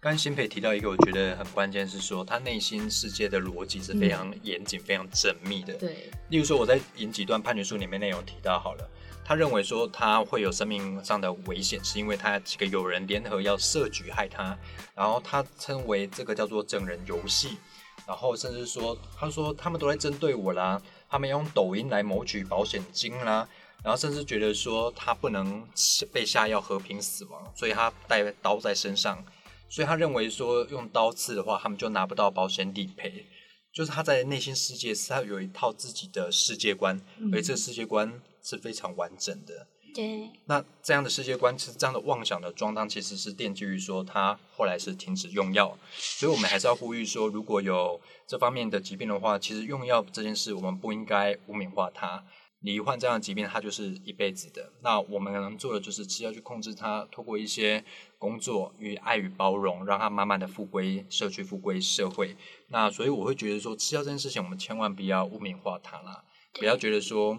[0.00, 5.74] 刚新培提到一个，我觉得很关键，是说他内心世界的逻辑是非常严谨、非常缜密的。
[5.74, 8.90] 对，例如说我在引几段判决书里面内容提到好了，
[9.24, 14.58] 他认为说他会有生命上的危险，是因为他几个友人联合要设局害他，
[14.96, 17.58] 然后他称为这个叫做整人游戏，
[18.04, 23.48] 然后甚至说他说他们都在针对我啦，他们用抖音来谋取保险金啦，
[23.84, 25.66] 然后甚至觉得说他不能
[26.12, 29.24] 被下药和平死亡，所以他带刀在身上。
[29.68, 33.26] 所以他认为说用刀刺的话，他们就拿不到保险理赔。
[33.72, 37.00] 就是他在内心世界是他有一套自己的世界观，
[37.32, 39.66] 而这个世界观是非常完整的。
[39.94, 40.28] 对。
[40.44, 45.74] 那这样的世界观，其实这样的妄想的装当，其实是奠基于说他后来是停止用药。
[45.96, 52.22] 所以我们还是要呼吁说，如果有这方面的疾病的话，其实用药这件事，我们不应该污名化它。
[52.62, 54.72] 罹患这样的疾病，它就是一辈子的。
[54.82, 57.84] 那我们能做的就是吃药去控制它，透过一些
[58.18, 62.36] 工作与爱与包容，让它慢慢的复归社区、复归社会。
[62.68, 67.38] 那所以我会觉得说，吃药这件事情，我们千万不要污名化它啦，不要觉得说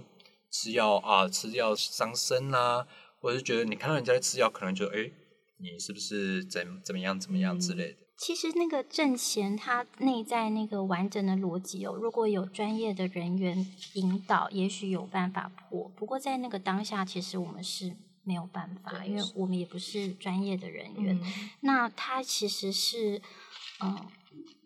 [0.51, 2.85] 吃药啊，吃药伤身啦，
[3.19, 5.09] 或者是觉得你看到人家在吃药，可能就哎，
[5.57, 8.02] 你是不是怎怎么样怎么样之类的。
[8.15, 15.91] 其实那个正贤他内在那个完整的逻辑哦，如果有专业的人员引导，也许有办法破。
[15.95, 21.19] 不过在那个当下，其实我们是没有办法，因为我们也不是专业的人员。
[21.61, 23.21] 那他其实是，
[23.81, 24.05] 嗯，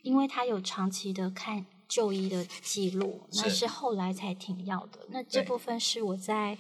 [0.03, 5.07] 因为他有长期的看就医的记录，那是后来才停药的。
[5.09, 6.57] 那这部分是我在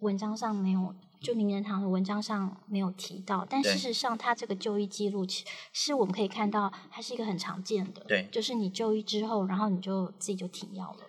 [0.00, 0.94] 文章上没有。
[1.26, 8.04] 就名人堂的文章上没有提到，但事实上，他这个就医记录，其是我们可以看到，它是一个很常见的。
[8.06, 11.00] 对，就是你就医之后，然后你就自己就停药了。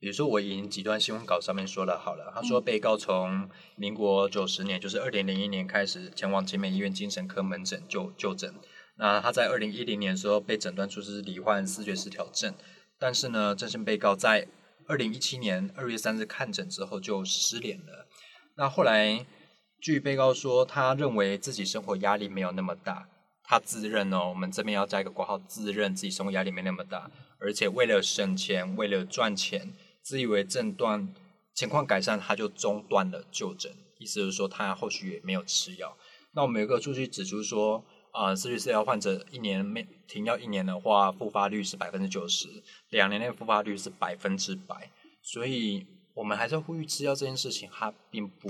[0.00, 8.54] 比如说，我引几段新闻稿上面说了好了，他说，被告从民国九十年，就是二零零一年开始前往集美医院精神科门诊就就诊。
[8.96, 12.54] 那他在二零一零年的时候被诊断出是罹患视觉失调症，
[12.98, 14.48] 但是呢，郑姓被告在
[14.88, 18.06] 二零一七年二月三日看诊之后就失联了。
[18.56, 19.26] 那后来，
[19.80, 23.08] 据被告说，他认为自己生活压力没有那么大，
[23.42, 27.10] 他自认哦，我们这边要加一个括号，自认自己生活压力没那么大，
[27.40, 29.72] 而且为了省钱，为了赚钱，
[30.02, 31.12] 自以为诊断
[31.52, 35.96] 情况改善，他就中断了就诊，意思是说他后续也没有吃药。
[36.34, 42.46] 那我们有个数据指出说，啊，失去治疗患者一年没停药一年的话，复发率是百分之九十，
[42.90, 44.92] 两年内复发率是百分之百，
[45.24, 45.88] 所以。
[46.14, 48.48] 我们还是要呼吁吃药这件事情，它并不，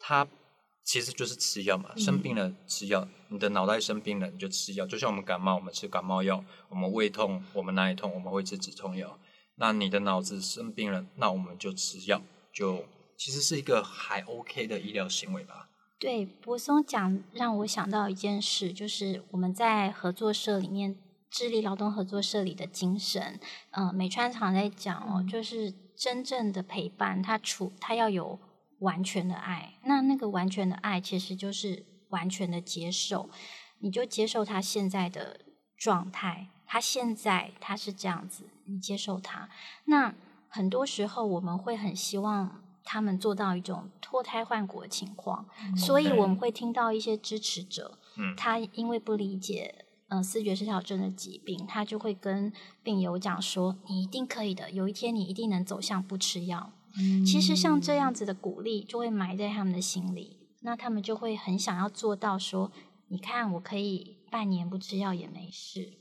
[0.00, 0.26] 它
[0.84, 1.90] 其实就是吃药嘛。
[1.96, 4.84] 生病了吃药，你的脑袋生病了你就吃药。
[4.84, 9.16] 就像我们感冒，我们吃感冒药；我们胃痛，我们哪里痛，我们会吃止痛药。
[9.54, 12.20] 那你的脑子生病了，那我们就吃药，
[12.52, 12.84] 就
[13.16, 15.70] 其实是一个还 OK 的医疗行为吧。
[16.00, 20.98] 对，柏松讲让我想到一件事，就是我们在合作社里面，
[21.30, 23.38] 智力劳动合作社里的精神。
[23.70, 25.72] 嗯，美川常在讲哦，就是。
[25.96, 28.38] 真正的陪伴，他处他要有
[28.80, 29.74] 完全的爱。
[29.84, 33.30] 那那个完全的爱，其实就是完全的接受。
[33.78, 35.40] 你就接受他现在的
[35.76, 39.48] 状态，他现在他是这样子，你接受他。
[39.86, 40.14] 那
[40.48, 45.46] 很多时候，我们会很希望他们做到一种脱胎换骨的情况，
[45.76, 47.98] 所以我们会听到一些支持者，
[48.36, 49.85] 他因为不理解。
[50.08, 52.52] 嗯，视觉失调症的疾病，他就会跟
[52.82, 62.70] 病友讲说：“你一定可以的，有一天你一定能走向不吃药。”嗯其实像这样子的鼓励，就会埋在他们的心里，那他们就会很想要做到说
[63.08, 65.92] ：“你看，我可以半年不吃药也没事。”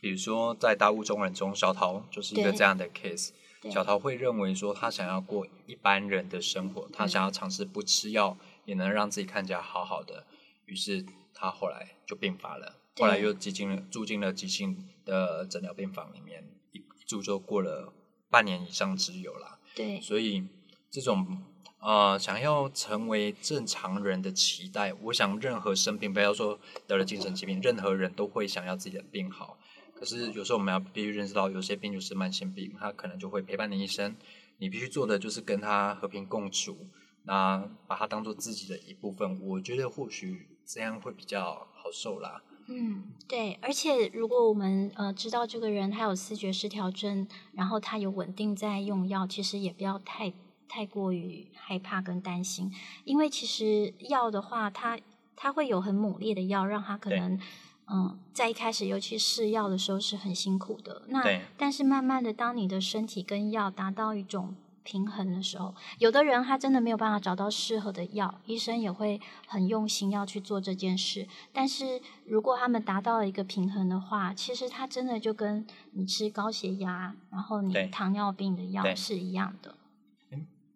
[0.00, 3.30] 比如说，在大雾中人中，小桃就是一个这样的 case。
[3.70, 10.26] 小桃会认为说，他想要过一般人的生活，他想要尝试不吃药也能让自己看起来好好的，
[10.64, 12.81] 于是他后来就病发了。
[12.96, 17.92] 后来又挤进了住进了急性的诊疗病房里面，一住就过了
[18.30, 19.58] 半年以上之久了。
[19.74, 20.46] 对，所以
[20.90, 21.42] 这种
[21.80, 29.58] 呃想要成为正常人的期待，我想任何生病，不要说得了精神疾病，任何人都会想要自己的病好。
[29.94, 34.16] 可是有时候我们要必须认识到，有些病就是慢性病，它可能就会陪伴你一生。
[34.58, 36.86] 你必须做的就是跟他和平共处，
[37.24, 39.40] 那把它当做自己的一部分。
[39.40, 42.42] 我觉得或许这样会比较好受啦。
[42.66, 50.32] 嗯，对，而且如果我们呃知道这个人他有思觉失调症，然后他有稳定在用药，其实也不要太
[50.68, 52.72] 太过于害怕跟担心，
[53.04, 54.98] 因为其实药的话，他
[55.36, 57.38] 他会有很猛烈的药，让他可能
[57.86, 61.02] 嗯在一开始尤其试药的时候是很辛苦的。
[61.08, 61.22] 那
[61.56, 71.26] 但是慢慢的，当你的身体跟药达到一种平衡的时候，有的人他真的没有办法找到适合的药，医生也会很用心要去做这件事。
[71.52, 79.74] 但是如果他们达到了一个平衡的话，其实他真的就跟你吃高血压，然后你糖尿病的药是一样的。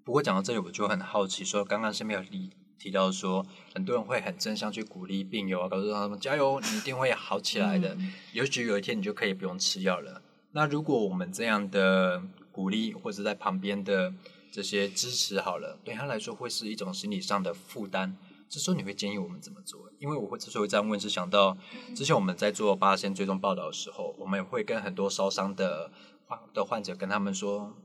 [0.05, 3.44] 不过讲到这里，我就很好奇，说刚刚是没有提提到说，
[3.75, 7.94] 很多人会很正向去鼓励病友啊，告诉他们加油，你一定会好起来的。
[7.97, 10.23] 嗯也许有一天你就可以不用吃药了。
[10.53, 12.23] 那如果我们这样的
[12.56, 14.14] 鼓励，或者在旁边的
[14.50, 18.17] 这些支持好了，对他来说会是一种心理上的负担。
[18.49, 19.91] 这时候你会建议我们怎么做？
[19.99, 21.55] 因为我会之所以这样问，是想到
[21.94, 25.93] 之前我们在做八仙追踪报道的时候，我们也会跟很多烧伤的
[26.25, 27.76] 患的患者跟他们说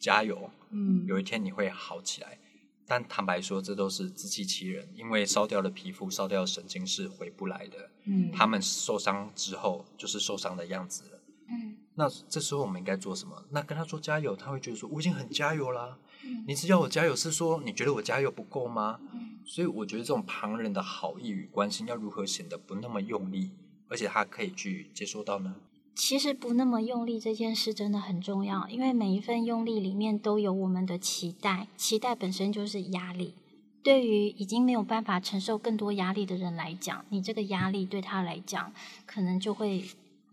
[0.00, 2.38] 加油，嗯有一天你会好起来。
[2.84, 7.90] 但坦白说，这都是自欺欺人，因为烧掉的皮肤、烧掉的神经是回不来的。
[8.04, 11.20] 嗯他们受伤之后就是受伤的样子了。
[11.48, 13.44] 嗯那这时候我们应该做什么？
[13.50, 15.98] 那跟他说加油，他会觉得说我已经很加油啦。
[16.24, 19.00] 嗯你是要我加油，是说你觉得我加油不够吗？
[19.12, 23.50] 嗯所以我觉得这种旁人的好意与关心要如何显得不那么用力，
[23.88, 25.56] 而且他可以去接收到呢？
[25.94, 33.34] 其实不那么用力这件事真的很重要，因为每一份用力里面都有我们的期待，期待本身就是压力。
[33.82, 38.72] 对于已经没有办法承受更多压力的人来讲，你这个压力对他来讲，
[39.04, 39.84] 可能就会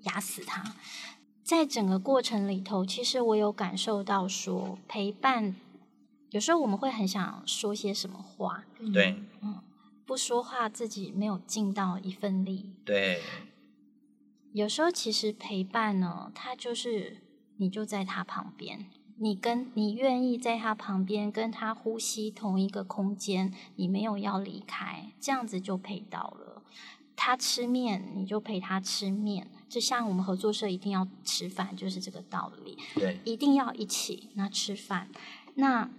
[0.03, 0.63] 压死他。
[1.49, 5.55] 在整个过程里头，其实我有感受到说，陪伴
[6.29, 9.17] 有时候我们会很想说些什么话，对。
[10.05, 13.19] 不说话自己没有尽到一份力，对。
[14.53, 17.17] 有时候其实陪伴呢，他就是
[17.57, 18.85] 你就在他旁边，
[19.17, 26.61] 你跟你愿意在他旁边跟他呼吸同一个空间，你没有要离开，这样子就陪到了。
[27.21, 32.77] 他吃面，你就陪他吃面，就像我们合作社一定要吃饭，就是这个道理。
[32.95, 35.09] 对一定要一起那吃饭。
[35.55, 35.89] 那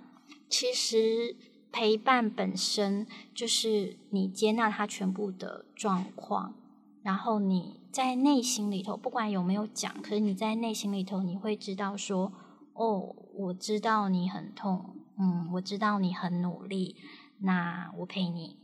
[0.48, 1.36] 其实
[1.70, 6.54] 陪伴本身就是你接纳他全部的状况，
[7.02, 12.32] 然后你在内心里头，不管有没有讲，可是你在内心里头，你会知道说，
[12.72, 16.96] 哦，我知道你很痛，嗯，我知道你很努力，
[17.40, 18.56] 那我陪你。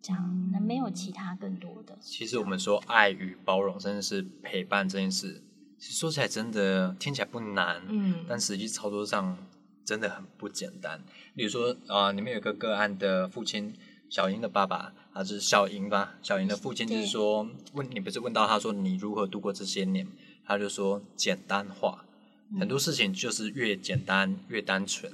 [0.00, 1.98] 这样，那没有其他更多的。
[2.00, 5.42] 其实我们说爱与包容，甚至是陪伴这件事，
[5.78, 9.36] 其实说起来真的听起来不难，嗯但实际操作上
[9.84, 11.00] 真的很不简单。
[11.34, 13.74] 比如说啊、呃，里面有个个案的父亲
[14.08, 16.14] 小英的爸爸，他是小英吧？
[16.22, 20.06] 小英的父亲就是说，问你不是问到他说你如何度过这些年，
[20.44, 22.04] 他就说简单化，
[22.58, 25.12] 很多事情就是越简单越单纯。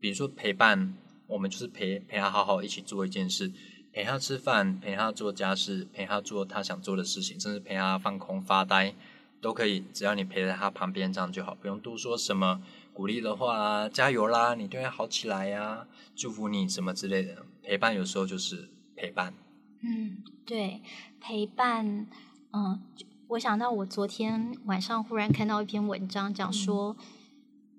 [0.00, 0.94] 比如说陪伴，
[1.28, 3.52] 我们就是陪陪他好好一起做一件事，
[3.92, 8.94] 陪他吃饭，陪他做家事，陪他做他想做的事情，甚至陪他放空发呆，
[9.40, 9.84] 都可以。
[9.92, 12.62] 只要你陪在他旁边，这样就好，不用多说什么
[12.94, 15.86] 鼓励的话啦，加油啦，你对他好起来呀、
[16.16, 17.44] 祝福你什么之类的。
[17.62, 19.34] 陪伴有时候就是陪伴，
[19.82, 20.82] 嗯，对，
[21.20, 22.06] 陪伴，
[22.52, 22.82] 嗯，
[23.28, 26.96] 我想到我昨天晚上忽然看到一篇文章，讲说，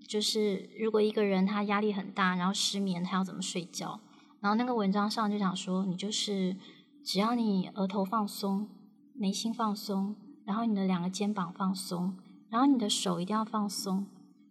[0.07, 3.99] 就是如果一个人他压力很大，然后失眠，他要怎么睡觉？
[4.43, 6.57] 然后那个文章上就讲说，你就是
[7.01, 8.67] 只要你额头放松，
[9.15, 12.17] 眉心放松，然后你的两个肩膀放松，
[12.49, 14.05] 然后你的手一定要放松，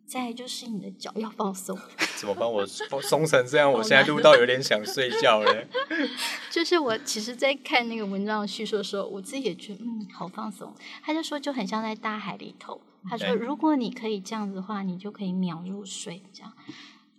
[0.06, 1.78] 再来就是你的脚要放松。
[2.16, 3.70] 怎么帮我松成这样？
[3.70, 5.66] 我好现在难录到有点想睡觉了。
[6.50, 10.74] 就是我其实，在看那个文章的叙述的时候，我自己也觉得，嗯，好放松。
[11.02, 12.80] 他就说，就很像在大海里头。
[13.10, 16.22] 他说，如果你可以这样子的话，你就可以秒入睡。
[16.32, 16.52] 这样，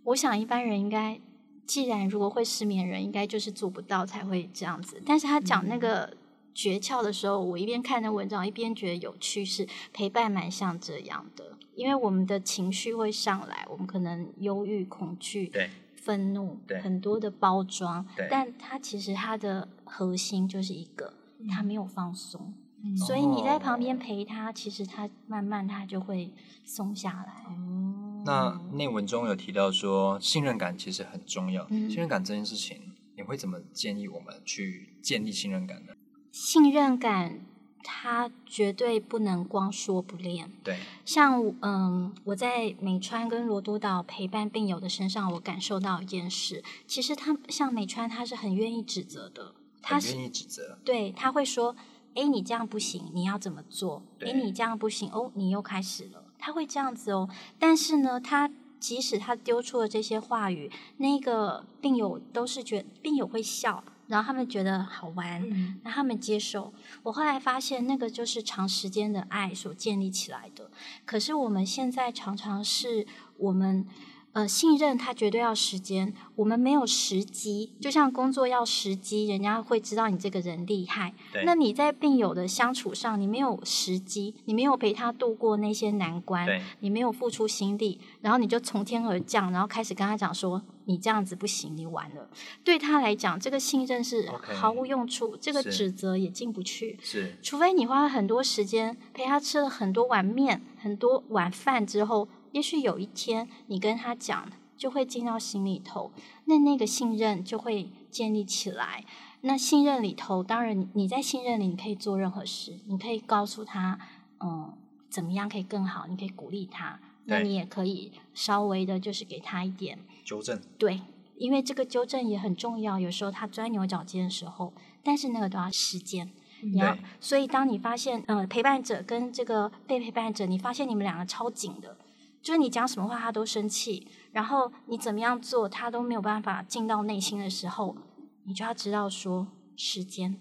[0.06, 1.20] 我想一般人应该，
[1.65, 5.01] 既然如果会失眠人，应该就是做不到才会这样子。
[5.05, 6.15] 但是他讲那个
[6.53, 11.58] 诀窍的时候，我一边看那文章，一边觉得有趣，是陪伴蛮像这样的。
[11.75, 21.13] 因为我们的情绪会上来，我们可能忧郁、恐惧，对愤怒对，很多的包装，但他其实他的核心就是一个，
[21.50, 22.53] 他没有放松，
[22.84, 26.32] 嗯所以你在旁边哦陪他，其实他慢慢他就会
[26.63, 27.46] 松下来。
[27.48, 31.65] 哦那内文中有提到说，信任感其实很重要。
[31.70, 35.94] 嗯信任感这件事情，你会怎么建议我们去建立信任感呢？
[36.32, 37.46] 信任感，
[37.84, 40.51] 它绝对不能光说不练。
[40.63, 50.80] 对，像嗯，我在美川跟罗督岛陪伴病友的身上，我感受到一件事，其实他像美川，他是很愿意指责的，他愿意指责。
[50.84, 51.75] 对，他会说
[52.15, 54.01] ：“哎，你这样不行，你要怎么做？
[54.18, 57.30] 对哎，你这样不行，哦，你又开始了。”他会这样子哦。
[57.58, 66.74] 但是呢，他即使他丢出了这些话语，那个病友都是觉病友会笑，然后他们觉得好玩，嗯那他们接受。
[67.04, 70.70] 我后来发现，那个就是长时间的爱所建立起来的。
[71.06, 73.08] 可是我们现在常常是
[73.38, 73.88] 我们
[74.34, 81.13] 呃，信任他绝对要时间，我们没有时机，就像工作要时机，人家会知道你这个人厉害。
[81.32, 86.48] 对那你在病友的相处上，你没有时机，你没有陪他度过那些难关，
[86.80, 92.28] 你没有付出心力，然后你就从天而降，然后开始跟他讲说你这样子不行，你完了。
[92.63, 96.98] 对他来讲，这个信任是毫无用处，这个指责也进不去。
[97.04, 106.12] 是除非你花了很多时间陪他吃了很多碗面、很多碗饭之后，也许有一天你跟他讲，就会进到心里头，
[106.46, 109.04] 那那个信任就会建立起来。
[109.42, 114.00] 那信任里头，当然你你在信任里，你可以做任何事，你可以告诉他，
[114.40, 114.74] 嗯，
[115.10, 121.02] 怎么样可以更好，你可以鼓励他，那你也可以稍微的，就是给他一点纠正，对，
[121.38, 122.98] 因为这个纠正也很重要。
[122.98, 124.72] 有时候他钻牛角尖的时候，
[125.04, 126.32] 但是那个都要时间。
[126.62, 131.98] 你要，所以当你发现，呃，陪伴者跟这个被陪伴者，你发现你们两个超紧的，
[132.44, 137.96] 就是你讲什么话他都生气，然后你怎么样做他都没有办法进到内心的时候，
[138.44, 139.48] 你就要知道说
[139.78, 140.38] 时间，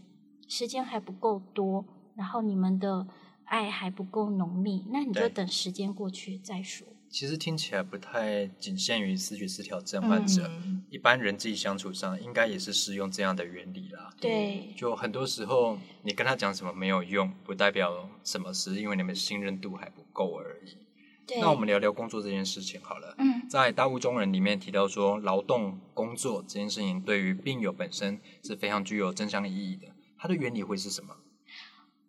[0.49, 1.85] 时间还不够多，
[2.17, 3.07] 然后你们的
[3.45, 6.89] 爱还不够浓密，那你就等时间过去再说。
[7.09, 14.11] 其实听起来不太仅限于思觉失调症患者，嗯一般人际相处上应该也是适用这样的原理啦。
[14.19, 20.79] 对，就很多时候你跟他讲什么没有用，不代表什么事，因为你们信任度还不够而已。
[21.27, 23.15] 对，那我们聊聊工作这件事情好了。
[23.19, 29.89] 嗯在《大雾中人》里面提到说，劳动工作这件事情对于病友本身是非常具有正向意义的。
[30.17, 31.17] 它的原理会是什么？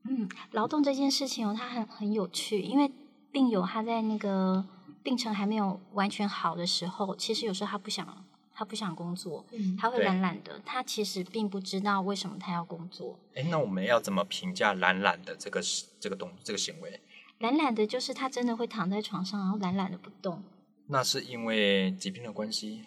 [0.04, 2.92] 嗯，劳动这件事情哦，它很很有趣，因为
[3.32, 4.66] 病友他在那个
[5.02, 13.20] 病程还没有完全好的时候，其实有时候他不想，他不想工作，嗯他会对懒懒的，他其实并不知道为什么他要工作。
[13.36, 15.62] 哎，那我们要怎么评价懒懒的这个
[16.00, 17.02] 这个动这个行为？
[17.44, 20.42] 懒懒的，就是他真的会躺在床上，然后懒懒的不动。
[20.88, 22.84] 那是因为疾病的关系，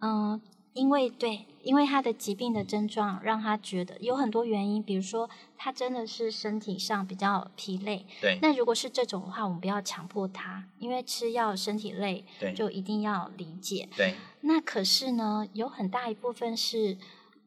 [0.00, 0.40] 嗯，
[0.72, 8.06] 因为对，因为他的疾病的症状让他觉得有很多原因，比如说他真的是身体上比较疲累。
[8.20, 13.88] 对那如果是这种的话，我们不要强迫他，因为吃药身体累，对就一定要理解。
[13.96, 16.96] 对那可是呢，有很大一部分是，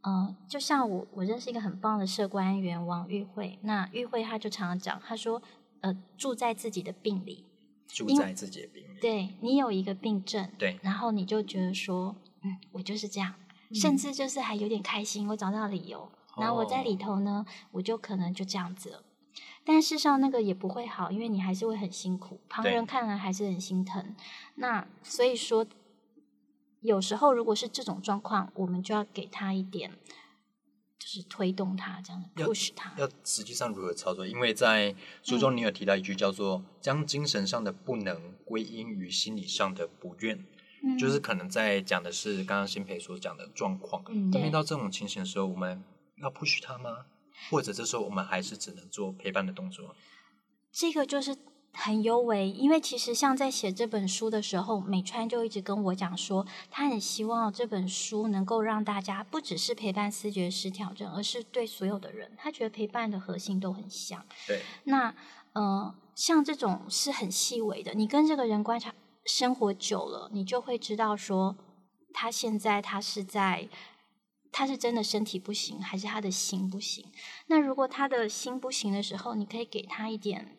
[0.04, 5.42] 嗯、就像我我认识一个很棒的社官员王玉慧，那玉慧她就常常讲，她说，
[5.82, 7.46] 呃，住在自己的病里，
[7.88, 13.36] 住在自己的病里，对你有一个病症，对然后你就觉得说，嗯，我就是这样，
[13.74, 19.04] 甚至就是还有点开心，我找到理由，然后我在里头呢，我就可能就这样子了。
[19.64, 24.16] 但事实上，那个也不会好，因为你还是会很辛苦，旁人看来还是很心疼。
[24.56, 25.66] 那所以说，
[26.82, 29.92] 有时候如果是这种状况，我们就要给他一点，
[31.02, 32.94] 就是推动他这样要 push 他。
[32.96, 34.28] 要实际上如何操作？
[34.28, 40.38] 因为在书中你有提到一句叫做“将精神上的不能归因于心理上的不愿”，
[40.86, 44.04] 嗯就是可能在讲的是刚刚新培所讲的状况。
[44.32, 45.84] 当遇到这种情形的时候，我们
[46.22, 47.06] 要 push 他吗？
[47.50, 49.96] 或者这时候我们还是只能做陪伴的动作？
[50.72, 51.36] 这个就是
[51.74, 64.26] 很优为，因为其实像在写这本书的时候，美川就一直跟我讲说，他很希望这本书能够让大家不只是陪伴思觉失调症，而是对所有的人，他觉得陪伴的核心都很像。
[64.48, 65.14] 对那
[65.54, 68.94] 呃，像这种是很细微的，你跟这个人观察
[69.26, 71.56] 生活久了，你就会知道说，
[72.14, 73.70] 他现在他是在。
[74.54, 77.06] 他是真的身体不行，还是他的心不行？
[77.48, 80.58] 那如果他的心不行的时候，你可以给他一点，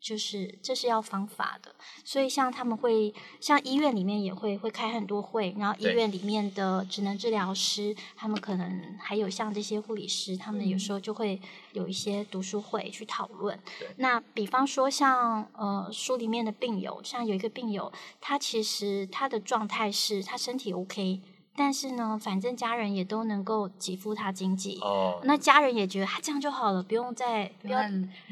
[0.00, 1.74] 就是这是要方法的。
[2.04, 11.40] 所以像他们会，像医院里面也会会开很多会，然后医院里面的职能治疗师，他们可能还有像这些护理师，他们有时候就会
[11.72, 13.58] 有一些读书会去讨论。
[13.96, 21.20] 那比方说像呃书里面的病友，像有一个病友，他其实他的状态是他身体 OK。
[21.56, 27.80] 但是呢，反正家人也都能够给付他经济，哦，那家人也觉得他这样就好了，不用再不要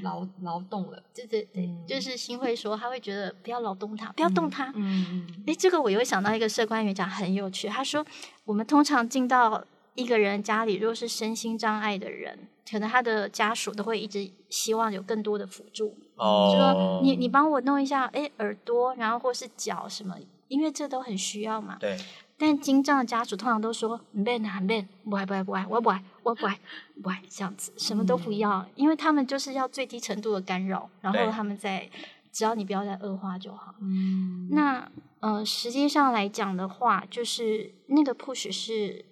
[0.03, 4.71] 劳劳动了，对对对，嗯就是新会说他会觉得不要劳动他，不要动他。
[4.75, 8.05] 嗯嗯诶，这个我又想到一个社官员讲很有趣，他说
[8.45, 9.65] 我们通常进到
[9.95, 20.17] 一个人家里，如果是身心障碍的人，可能他的家属都会一直希望有更多的辅助，哦，就说你你帮我弄一下，哎，耳朵，然后或是脚什么，
[20.49, 21.77] 因为这都很需要嘛。
[21.81, 21.97] 对
[22.37, 26.59] 但精障的家属通常都说唔变啊，唔变，不爱不爱不爱，我不爱我不爱
[27.01, 31.89] 不爱这样子，什么都不要，因为他们就是要最低程度的干扰，然后他们在
[32.33, 33.77] 只要你不要再恶化就好。
[33.81, 39.05] 嗯，那呃，实际上来讲的话，就是那个 push 是，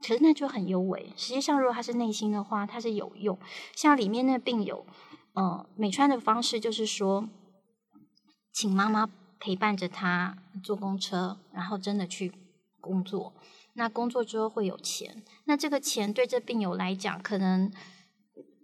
[0.00, 1.12] 可是那就很优为。
[1.14, 3.38] 实际上，如果他是内心的话，他是有用。
[3.76, 4.86] 像里面那个病友，
[5.34, 7.28] 呃，美川的方式就是说，
[8.50, 9.08] 请妈妈
[9.42, 12.32] 陪伴着他坐公车，然后真的去
[12.80, 13.32] 工作。
[13.72, 17.72] 那工作之后会有钱，那这个钱对这病友来讲，可能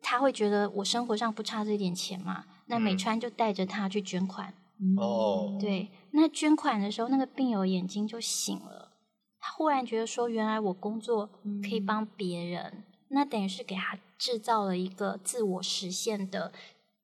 [0.01, 2.45] 他会觉得我生活上不差这点钱嘛。
[2.67, 4.55] 那美川就带着他去捐款。
[4.97, 8.93] 哦，对，那捐款的时候，那个病友眼睛就醒了，
[9.41, 11.29] 他忽然觉得说，原来我工作
[11.61, 16.53] 可以帮别人，那等于是给他制造了一个自我实现的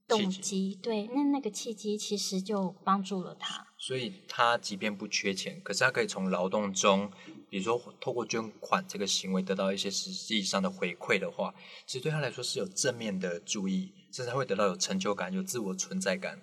[0.06, 0.78] 动契机。
[0.82, 3.66] 对，那那个契机其实就帮助了他。
[3.78, 7.10] 所以他即便不缺钱，可是他可以从劳动中，
[7.50, 11.54] 比如说透过捐款这个行为得到一些实际上的回馈的话，
[11.86, 16.40] 其实对他来说是有正面的注意，甚至他会得到有成就感、有自我存在感。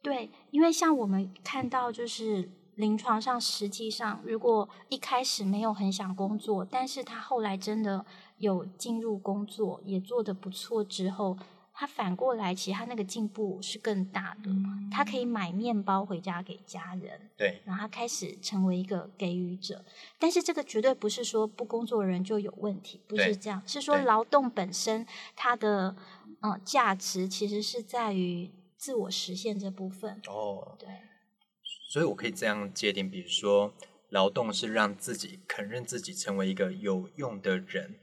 [0.00, 8.06] 对，因为像我们看到，就是临床上，实际上如果一开始没有很想工作，但是他后来真的
[8.38, 11.36] 有进入工作，也做得不错之后，
[11.80, 14.50] 他反过来，其实他那个进步是更大的。
[14.90, 19.84] 他可以买面包回家给家人，对，然后他开始成为一个给予者。
[20.18, 25.06] 但是这个绝对不是说不工作的人就有问题，不是这样，是说劳动本身
[25.36, 25.94] 它的
[26.40, 30.20] 呃价值其实是在于自我实现这部分。
[30.26, 30.88] 哦，对。
[31.92, 33.72] 所以我可以这样界定，比如说，
[34.08, 37.94] 劳动是让自己肯认自己成为一个有用的人，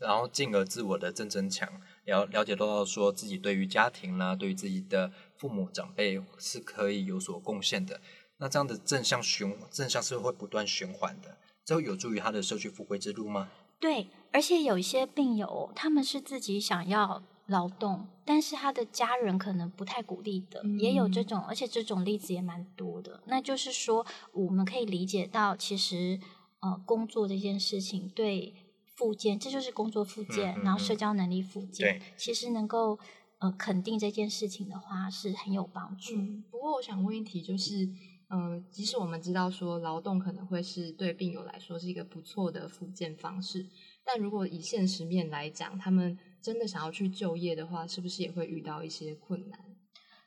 [0.00, 1.68] 然后进而自我的正增强，
[2.04, 8.00] 了了解到说自己对于家庭啦，对于自己的父母长辈是可以有所贡献的。
[8.38, 13.48] 那这样的正向循正向是会不断循环的，这会有助于他的社区复归之路吗？
[13.78, 23.22] 对，而且有一些病友，他们是自己想要劳动，但是他的家人可能不太鼓励的，也有这种，而且这种例子也蛮多的。
[23.26, 26.18] 那就是说，我们可以理解到，其实
[26.60, 28.54] 呃，工作这件事情对
[28.96, 32.98] 复健，这就是工作附件，然后社嗯交能力附件对，其实能够
[33.38, 36.16] 呃肯定这件事情的话，是很有帮助。
[36.16, 37.88] 嗯，不过我想问一题，就是，
[38.28, 43.66] 呃，即使我们知道说劳动可能会是对病友来说是一个不错的复健方式，
[44.04, 49.58] 但如果以现实面来讲，他们真的想要去就业的话，是不是也会遇到一些困难？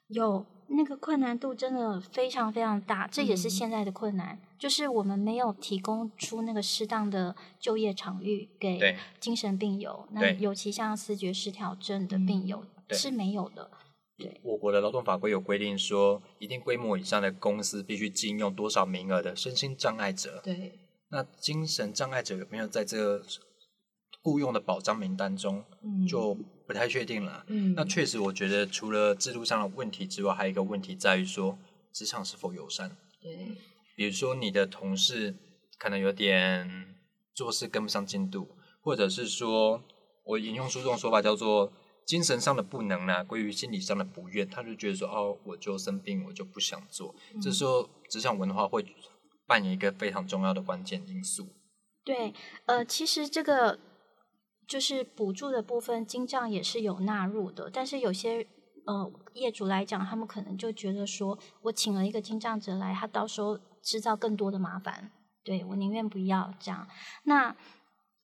[0.08, 3.50] 有那个困难度真的非常非常大，这也是嗯。
[3.50, 12.98] 现在的困难，就是我们没有提供出那个适当的就业场域给精神病友，那尤其像思觉失调症的病友、对。
[12.98, 13.70] 是没有的。
[14.42, 20.42] 我国的劳动法规有规定说，一定规模以上的公司必须禁用多少名额的身心障碍者。
[20.44, 23.24] 对，那精神障碍者有没有在这个
[24.24, 26.36] 雇佣的保障名单中，嗯，就
[26.68, 27.46] 不太确定了。
[27.48, 31.58] 嗯，那确实，我觉得除了制度上的问题之外，还有一个问题在于说，
[31.94, 32.98] 职场是否友善。
[33.22, 33.56] 对，
[33.96, 35.34] 比如说，你的同事
[35.80, 36.94] 可能有点
[37.34, 38.50] 做事跟不上进度，
[38.82, 39.82] 或者是说，
[40.26, 41.72] 我引用书中说法叫做
[42.06, 47.16] 精神上的不能呢、归于心理上的不愿，他就觉得说，哦，我就生病，我就不想做。
[47.42, 48.86] 这时候，职场文化会
[49.48, 51.48] 扮演一个非常重要的关键因素。
[52.04, 52.34] 对，
[52.66, 53.78] 呃，其实这个
[54.68, 58.46] 就是补助的部分，金账也是有纳入的，但是有些
[58.86, 65.12] 呃业主来讲，他们可能就觉得说，我请了一个金账者来，他到时候制造更多的麻烦，
[65.44, 66.88] 对我宁愿不要这样。
[67.24, 67.56] 那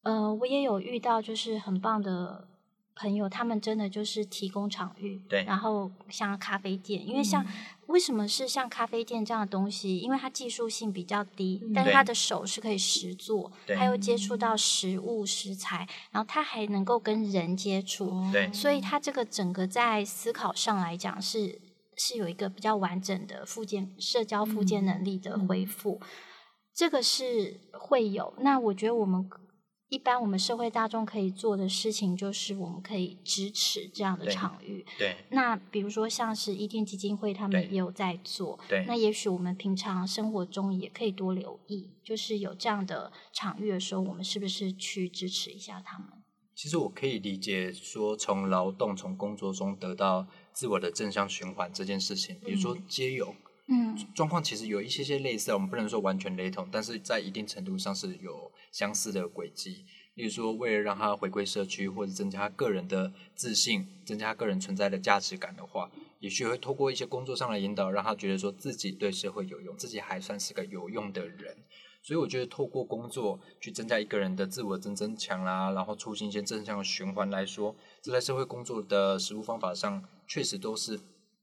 [0.04, 2.50] 呃，我也有遇到就是很棒的
[2.96, 7.46] 朋友，他们真的就是提供场域，对然后像咖啡店，因为像、
[7.88, 9.98] 为什么是像咖啡店这样的东西？
[9.98, 18.12] 因为它技术性比较低，嗯但是他的手是可以实做，他又接触到食物食材，然后他还能够跟人接触，
[18.54, 21.60] 所以他这个整个在思考上来讲是
[21.98, 26.00] 是有一个比较完整的附件社交附件能力的恢复，
[26.76, 28.34] 这个是会有。
[28.40, 29.28] 那我觉得我们
[29.94, 34.84] 一般我们社会大众可以做的事情，就是我们可以支持这样的对场域。
[34.98, 38.60] 对那比如说像是伊甸基金会，他们也有在做。
[38.68, 46.08] 对那也许我们平常生活中也可以多留意，就是有这样的场域的时候，我们是不是去支持一下他们？
[46.56, 53.36] 其实我可以理解说，从劳动、从工作中得到自我的正向循环这件事情，比如说街友，
[53.68, 59.86] 嗯，状况其实有一些些类似，我们不能说完全雷同，但是在一定程度上是有相似的轨迹。
[60.16, 71.58] 例如说，为了让他回归社区，或者增加个人的自信，增加个人存在的价值感的话，也许会透过一些工作上的引导，让他觉得说自己对社会有用，自己还算是个有用的人。
[72.04, 81.00] 所以我觉得透过工作去增加一个人的自我增增强啦，然后促进一些正向的循环来说，这在社会工作的实务方法上，确实都是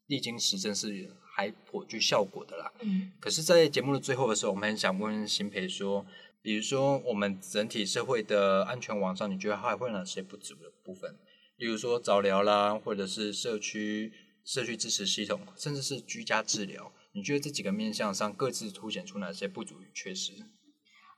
[0.06, 2.70] 历经实证是还颇具效果的啦。
[2.82, 6.04] 嗯可是，在节目的最后的时候，我们很想问新培说，
[6.42, 11.18] 比如说我们整体社会的安全网上，你觉得还会有哪些不足的部分？
[11.56, 14.12] 例如说早疗啦，或者是社区
[14.44, 20.32] 社区支持系统，甚至是居家治疗，你觉得这几个面向上各自凸显出哪些不足与缺失？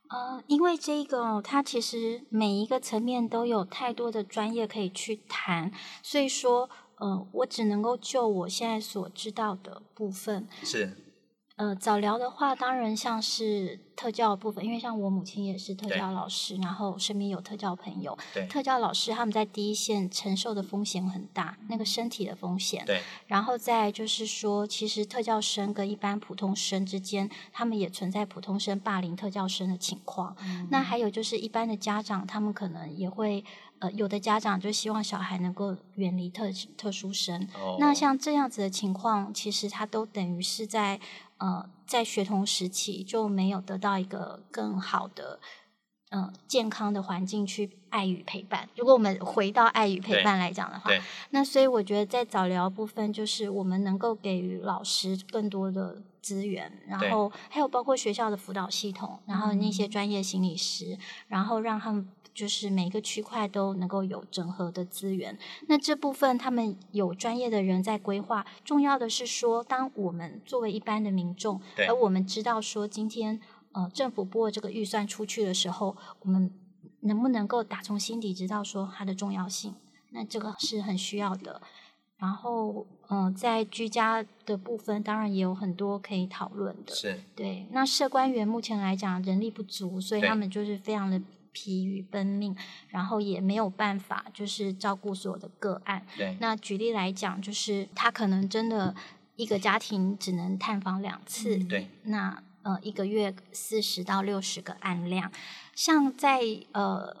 [0.09, 5.71] 呃，因为这个哦，它其实每一个层面都有太多的专业可以去谈，
[6.03, 10.97] 所以说，呃，我只能够就我现在所知道的部分是。
[11.63, 18.17] 呃，早疗的话，当然像是特教部分，因为像我母亲也是特教老师，然后身边有特教朋友，
[18.49, 22.83] 特教老师他们在第一线承受的风险很大，那个身体的风险。
[22.85, 23.01] 对。
[23.27, 30.35] 然后再就是说，其实特教生跟一般普通生之间，他们也存在普通生霸凌特教生的情况。
[30.69, 33.45] 那还有就是一般的家长，他们可能也会。
[33.83, 36.45] 呃，有的家长就希望小孩能够远离特
[36.77, 37.45] 特殊生。
[37.79, 41.01] 那像这样子的情况，其实他都等于是在
[41.37, 45.41] 呃在学童时期就没有得到一个更好的
[46.11, 48.69] 呃健康的环境去爱与陪伴。
[48.77, 50.89] 如果我们回到爱与陪伴来讲的话，
[51.31, 62.07] 那所以我觉得在早疗部分，就是我们能够给予老师更多的资源，然后还有包括学校的辅导系统，然后那些专业心理师，然后让他们。
[62.33, 68.43] 就是每个区块都能够有整合的资源，那这部分他们有专业的人在规划。
[68.65, 73.39] 重要的是说，当我们作为一般的民众，而我们知道说今天
[73.73, 76.51] 呃政府拨这个预算出去的时候，我们
[77.01, 79.75] 能不能够打从心底知道说它的重要性？
[80.09, 81.61] 那这个是很需要的。
[82.17, 86.95] 然后嗯，在居家的部分，当然也有很多可以讨论的。
[86.95, 87.67] 是对。
[87.71, 91.21] 那社官员目前来讲人力不足，所以他们就是非常的。
[91.53, 92.53] 疲于奔命，
[92.89, 96.05] 然后也没有办法，就是照顾所有的个案。
[96.17, 98.93] 对，那举例来讲，就是他可能真的
[99.35, 101.57] 一个家庭只能探访两次。
[101.65, 105.31] 对，那呃一个月四十到六十个案量，
[105.75, 107.15] 像在呃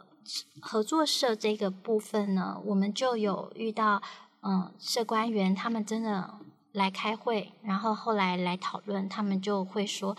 [0.59, 4.01] 合作社这个部分呢，我们就有遇到
[4.41, 6.33] 嗯社官员他们真的
[6.71, 10.17] 来开会，然后后来来讨论，他们就会说。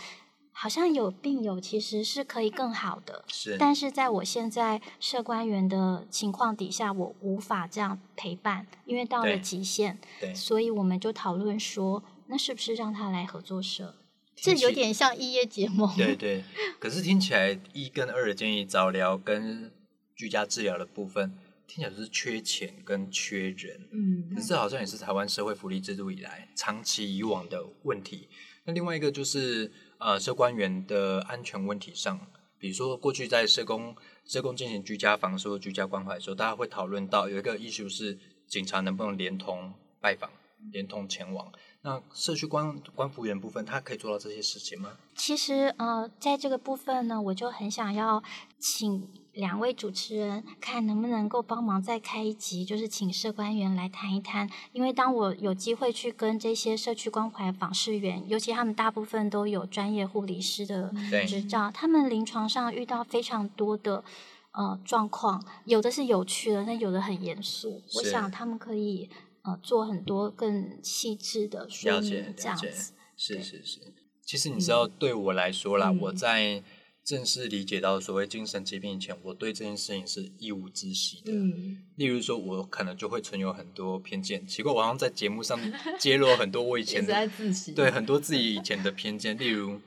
[0.56, 3.56] 好像有病友其实是可以更好的，是。
[3.58, 10.32] 但是在我现在社官员的情况底下，我无法这样陪伴，因为到了极限，对。
[10.32, 13.96] 所以我们就讨论说，那是不是让他来合作社？
[14.36, 15.92] 这有点像一夜结盟。
[15.96, 16.44] 对 对。
[16.78, 19.72] 可是听起来一跟二的建议，早疗跟
[20.14, 21.36] 居家治疗的部分，
[21.66, 23.88] 听起来是缺钱跟缺人。
[23.90, 24.32] 嗯。
[24.32, 28.28] 可是好像也是台湾社会福利制度以来长期以往的问题。
[28.64, 29.72] 那另外一个就是。
[30.04, 32.20] 呃，社官员的安全问题上，
[32.58, 40.30] 比如说过去在社工社工进行居家访说居家关怀的时候，大家会讨论到有一个 issue 是警察能不能连同拜访、
[40.72, 41.50] 连同前往。
[41.84, 44.90] 那社区关关服员部分，他可以做到这些事情吗？
[45.14, 48.22] 其实呃，在这个部分呢，我就很想要
[48.58, 49.06] 请。
[49.34, 54.48] 两位主持人，看能不能够帮忙再开一集，就是请社官员来谈一谈。
[54.70, 60.94] 因为当我有机会去跟这些社区关怀访视员，尤其他们大部分都有专业护理师的
[61.26, 64.04] 执照，他们临床上遇到非常多的
[64.52, 67.82] 呃状况，有的是有趣的，那有的很严肃。
[67.96, 69.10] 我想他们可以
[69.44, 72.92] 呃做很多更细致的说明，这样子。
[73.16, 73.80] 是是是，
[74.22, 76.62] 其实你知道，对我来说啦，我在。
[77.04, 81.32] 正式理解到所谓精神疾病以前，我对这件事情是一无知悉的。
[81.34, 84.46] 嗯，例如说，我可能就会存有很多偏见。
[84.46, 85.60] 奇怪，我好像在节目上
[86.00, 87.30] 揭露很多我以前的
[87.76, 89.38] 对很多自己以前的偏见。
[89.38, 89.78] 例如，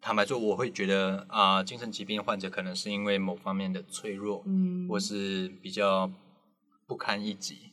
[0.00, 6.10] 坦白说，我会觉得啊，精神疾病患者可能是因为某方面的脆弱，嗯，或是比较
[6.86, 7.69] 不堪一击，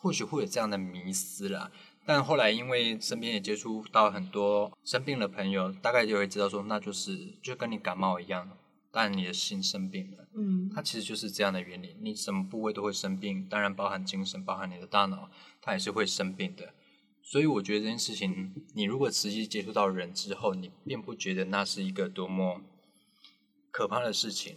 [0.00, 1.70] 或许会有这样的迷思啦。
[2.06, 8.56] 但后来，因为身边也接触到很多生病的朋友，大概就会知道说，那就是就跟你感冒一样，
[8.90, 10.26] 但你的心生病了。
[10.34, 11.96] 嗯，它其实就是这样的原理。
[12.00, 15.30] 你什么部位都会生病，当然包含精神，包含你的大脑，
[15.60, 16.72] 它也是会生病的。
[17.22, 22.62] 所以我觉得这件事情，你如果实际接触到人之后，你并不觉得那是一个多么
[23.70, 24.56] 可怕的事情。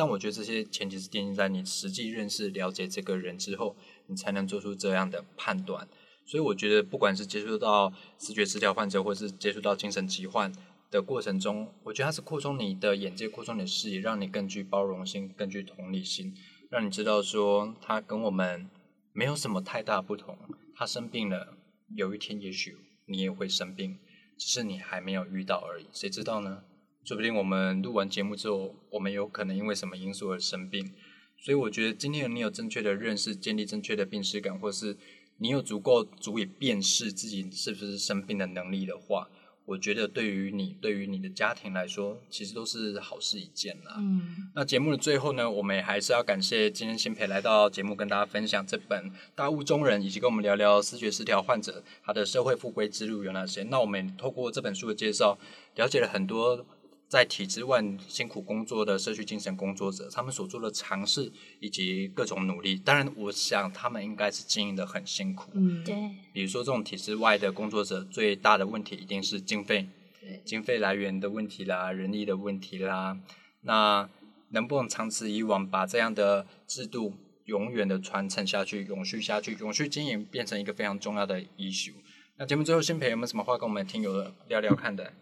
[0.00, 5.86] 但我觉得这些前提是奠定在你实际认识、了解这个人之后，你才能做出这样的判断。
[6.24, 10.50] 所以我觉得，不管是接触到视觉失调患者，或是接触到精神疾患
[10.90, 16.34] 的过程中，我觉得它是扩充你的眼界、扩充你的视野，让你更具包容性、更具同理心，
[16.70, 18.70] 让你知道说他跟我们
[19.12, 20.34] 没有什么太大不同。
[20.74, 21.58] 他生病了，
[21.94, 23.98] 有一天也许你也会生病，
[24.38, 25.84] 只是你还没有遇到而已。
[25.92, 26.62] 谁知道呢？
[27.10, 30.92] 说不定我们录完节目之后，我们有可能因为什么因素而生病。
[31.36, 34.96] 所以我觉得，今天你有正确的认识，建立正确的病史感，或是。
[35.38, 39.26] 你有足够足以辨识自己是不是生病的能力的话，
[39.64, 43.94] 我觉得对于你、对于你的家庭来说，其实都是好事一件啦。
[43.96, 53.62] 嗯，那节目的最后呢，我们也还是要感谢今天新培来到节目，跟大家分享这本《大雾中人》，以及跟我们聊聊视觉失调患者他的社会复归之路有哪些。
[53.64, 55.38] 那我们透过这本书的介绍，
[55.74, 56.66] 了解了很多
[57.10, 62.76] 在体制外辛苦工作的社区精神工作者，他们所做的尝试以及各种努力。
[62.76, 65.50] 当然，我想他们应该是经营的很辛苦。
[65.54, 65.96] 嗯，对，
[66.32, 69.88] 比如说，这种体制外的工作者最大的问题一定是经费，
[70.20, 73.18] 对，经费来源的问题啦，人力的问题啦。
[73.62, 74.08] 那
[74.50, 77.14] 能不能长此以往，把这样的制度
[77.46, 81.94] 永远的传承下去、永续下去、永续经营，变成一个非常重要的 issue？
[82.36, 85.12] 那节目最后，新培有没有什么话跟我们听友聊聊看的？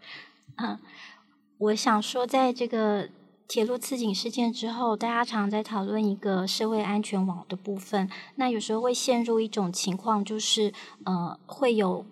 [0.56, 0.78] 嗯，
[1.58, 3.08] 我想说，在这个
[3.48, 8.08] 铁路刺警事件之后，大家常常在讨论一个社会安全网的部分。
[8.36, 10.72] 那有时候会陷入一种情况，就是
[11.04, 12.06] 呃，会有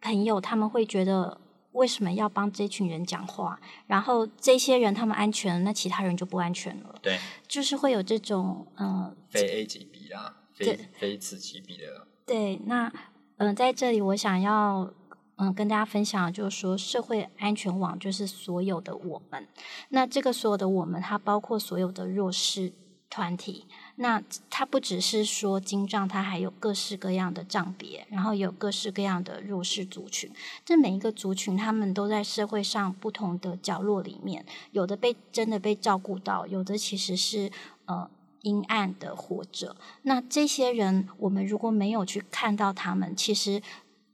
[0.00, 1.38] 朋友他们会觉得，
[1.72, 3.60] 为什么要帮这群人讲话？
[3.86, 6.94] 然后这些人他们安全了，那其他人就不安全了。
[7.02, 12.06] 对，就是会有这种呃，非 A 级 B 啦，非对非此级 B 的。
[12.24, 12.88] 对，那
[13.36, 14.90] 嗯、呃在这里我想要
[15.36, 19.46] 嗯、跟大家分享，就是说社会安全网就是所有的我们。
[19.90, 22.72] 那这个所有的我们，它包括所有的弱势
[23.10, 23.66] 团体。
[23.98, 30.30] 那它不只是说精障，它还有各式各样的障别，然后有各式各样的弱势族群。
[30.64, 37.50] 这每一个族群，他们都在社会上不同的角落里面，有的被真的被照顾到，有的其实是
[37.86, 38.10] 呃
[38.42, 39.76] 阴暗的活着。
[40.02, 43.62] 那这些人，我们如果没有去看到他们，其实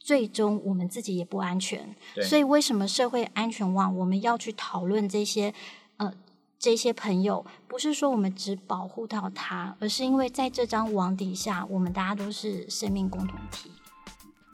[0.04, 1.94] 最终我们自己也不安全。
[2.28, 5.54] 所以，为什么社会安全网我们要去讨论这些
[5.98, 6.12] 呃
[6.58, 7.44] 这些朋友？
[7.68, 13.70] 不是说我们只保护到他，而是因为在这张网底下，我们大家都是生命共同体。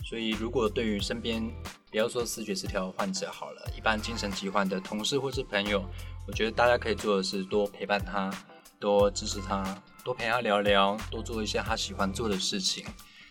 [0.04, 1.42] 所以，如果对于身边
[1.90, 5.82] 不要说视觉失调患者好了，一般精神疾患的同事或是朋友，
[6.26, 8.30] 我觉得大家可以做的是多陪伴他，
[8.78, 12.87] 多支持他，多陪他聊聊，多做一些他喜欢做的事情。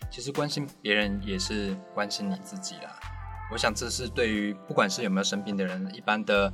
[0.09, 2.99] 其实关心别人也是关心你自己啦。
[3.51, 6.51] 我想这是对于不管是有没有生病的人，一般的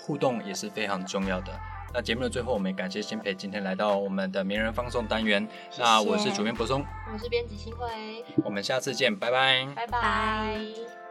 [0.00, 1.52] 互动也是非常重要的。
[1.92, 5.46] 那节目的最后，我们也感谢新培今天来到我们的名人放送单元。
[5.78, 9.64] 那我是主编柏松，我是编辑新辉，我们下次见，拜拜。
[9.76, 11.03] 拜拜拜